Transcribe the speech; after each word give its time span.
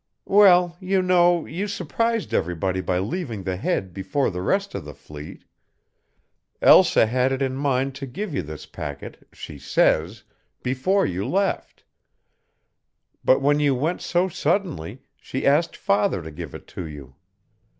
"Well, 0.25 0.77
you 0.79 1.03
know, 1.03 1.45
you 1.45 1.67
surprised 1.67 2.33
everybody 2.33 2.81
by 2.81 2.97
leaving 2.97 3.43
the 3.43 3.55
Head 3.55 3.93
before 3.93 4.31
the 4.31 4.41
rest 4.41 4.73
of 4.73 4.83
the 4.83 4.95
fleet. 4.95 5.43
Elsa 6.59 7.05
had 7.05 7.31
it 7.31 7.43
in 7.43 7.53
mind 7.55 7.93
to 7.97 8.07
give 8.07 8.33
you 8.33 8.41
this 8.41 8.65
packet, 8.65 9.27
she 9.31 9.59
says, 9.59 10.23
before 10.63 11.05
you 11.05 11.23
left. 11.29 11.83
But 13.23 13.43
when 13.43 13.59
you 13.59 13.75
went 13.75 14.01
so 14.01 14.27
suddenly 14.27 15.03
she 15.17 15.45
asked 15.45 15.77
father 15.77 16.23
to 16.23 16.31
give 16.31 16.55
it 16.55 16.65
to 16.69 16.87
you. 16.87 17.15